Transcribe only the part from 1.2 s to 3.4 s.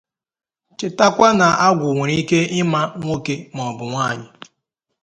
na agwụ nwere ike ịma nwoke